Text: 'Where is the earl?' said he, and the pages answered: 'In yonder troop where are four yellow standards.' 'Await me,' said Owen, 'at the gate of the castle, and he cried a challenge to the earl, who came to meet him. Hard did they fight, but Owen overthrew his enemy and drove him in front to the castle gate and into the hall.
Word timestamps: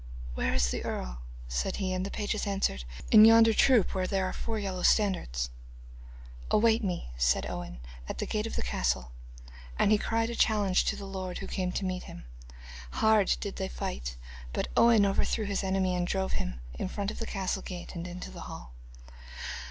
'Where 0.33 0.55
is 0.55 0.71
the 0.71 0.83
earl?' 0.83 1.21
said 1.47 1.75
he, 1.75 1.93
and 1.93 2.03
the 2.03 2.09
pages 2.09 2.47
answered: 2.47 2.85
'In 3.11 3.23
yonder 3.23 3.53
troop 3.53 3.93
where 3.93 4.07
are 4.25 4.33
four 4.33 4.57
yellow 4.57 4.81
standards.' 4.81 5.51
'Await 6.49 6.83
me,' 6.83 7.13
said 7.17 7.45
Owen, 7.47 7.79
'at 8.09 8.17
the 8.17 8.25
gate 8.25 8.47
of 8.47 8.55
the 8.55 8.63
castle, 8.63 9.11
and 9.77 9.91
he 9.91 9.99
cried 9.99 10.31
a 10.31 10.35
challenge 10.35 10.85
to 10.85 10.95
the 10.95 11.05
earl, 11.05 11.35
who 11.35 11.45
came 11.45 11.71
to 11.73 11.85
meet 11.85 12.05
him. 12.05 12.23
Hard 12.93 13.37
did 13.41 13.57
they 13.57 13.67
fight, 13.67 14.17
but 14.53 14.69
Owen 14.75 15.05
overthrew 15.05 15.45
his 15.45 15.63
enemy 15.63 15.93
and 15.93 16.07
drove 16.07 16.31
him 16.33 16.61
in 16.73 16.87
front 16.87 17.09
to 17.09 17.13
the 17.15 17.27
castle 17.27 17.61
gate 17.61 17.93
and 17.95 18.07
into 18.07 18.31
the 18.31 18.41
hall. 18.49 18.73